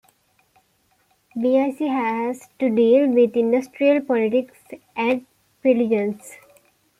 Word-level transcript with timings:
Vic 1.35 1.77
has 1.77 2.47
to 2.57 2.71
deal 2.71 3.07
with 3.09 3.35
industrial 3.37 4.01
politics 4.01 4.57
at 4.95 5.21
Pringle's. 5.61 6.37